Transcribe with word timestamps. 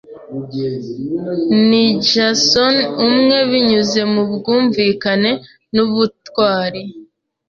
Ni 1.67 1.85
Jason 2.09 2.75
umwe 3.07 3.37
binyuze 3.49 4.01
mubwumvikane 4.13 5.31
n'ubutwari 5.75 6.81